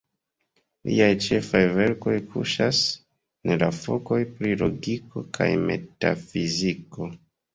Liaj 0.91 1.09
ĉefaj 1.25 1.59
verkoj 1.73 2.13
kuŝas 2.31 2.79
en 3.47 3.61
la 3.63 3.69
fakoj 3.81 4.19
pri 4.39 4.55
logiko 4.63 5.25
kaj 5.39 5.49
metafiziko. 5.67 7.11